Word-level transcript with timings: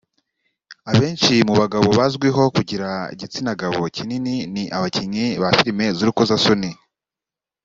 Abenshi 0.91 1.33
mu 1.47 1.53
bagabo 1.61 1.87
bazwiho 1.99 2.43
kugira 2.55 2.89
igitsinagabo 3.13 3.79
kinini 3.95 4.35
ni 4.53 4.63
abakinnyi 4.77 5.25
ba 5.41 5.49
filimi 5.57 5.85
z’urukozasoni 5.97 6.71